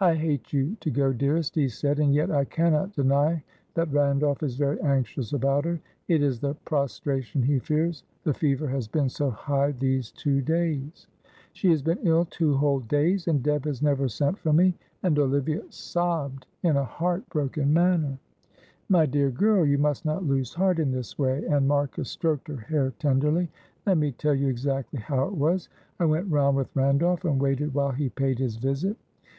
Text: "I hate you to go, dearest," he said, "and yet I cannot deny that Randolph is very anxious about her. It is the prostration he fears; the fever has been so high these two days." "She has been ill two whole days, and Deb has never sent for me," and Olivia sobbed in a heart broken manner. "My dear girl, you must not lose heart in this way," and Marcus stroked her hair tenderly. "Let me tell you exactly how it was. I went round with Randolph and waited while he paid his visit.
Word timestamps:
"I 0.00 0.16
hate 0.16 0.52
you 0.52 0.76
to 0.80 0.90
go, 0.90 1.12
dearest," 1.12 1.54
he 1.54 1.68
said, 1.68 2.00
"and 2.00 2.12
yet 2.12 2.28
I 2.28 2.44
cannot 2.44 2.92
deny 2.96 3.44
that 3.74 3.92
Randolph 3.92 4.42
is 4.42 4.56
very 4.56 4.80
anxious 4.80 5.32
about 5.32 5.64
her. 5.64 5.78
It 6.08 6.24
is 6.24 6.40
the 6.40 6.54
prostration 6.64 7.40
he 7.40 7.60
fears; 7.60 8.02
the 8.24 8.34
fever 8.34 8.66
has 8.66 8.88
been 8.88 9.08
so 9.08 9.30
high 9.30 9.70
these 9.70 10.10
two 10.10 10.40
days." 10.42 11.06
"She 11.52 11.70
has 11.70 11.82
been 11.82 12.00
ill 12.02 12.24
two 12.24 12.56
whole 12.56 12.80
days, 12.80 13.28
and 13.28 13.44
Deb 13.44 13.64
has 13.64 13.80
never 13.80 14.08
sent 14.08 14.38
for 14.38 14.52
me," 14.52 14.74
and 15.04 15.16
Olivia 15.20 15.62
sobbed 15.70 16.46
in 16.64 16.76
a 16.76 16.84
heart 16.84 17.28
broken 17.28 17.72
manner. 17.72 18.18
"My 18.88 19.06
dear 19.06 19.30
girl, 19.30 19.64
you 19.64 19.78
must 19.78 20.04
not 20.04 20.24
lose 20.24 20.52
heart 20.52 20.80
in 20.80 20.90
this 20.90 21.16
way," 21.16 21.44
and 21.44 21.68
Marcus 21.68 22.10
stroked 22.10 22.48
her 22.48 22.56
hair 22.56 22.92
tenderly. 22.98 23.48
"Let 23.86 23.98
me 23.98 24.10
tell 24.10 24.34
you 24.34 24.48
exactly 24.48 24.98
how 24.98 25.26
it 25.28 25.34
was. 25.34 25.68
I 26.00 26.06
went 26.06 26.28
round 26.28 26.56
with 26.56 26.74
Randolph 26.74 27.24
and 27.24 27.40
waited 27.40 27.72
while 27.72 27.92
he 27.92 28.08
paid 28.08 28.40
his 28.40 28.56
visit. 28.56 28.96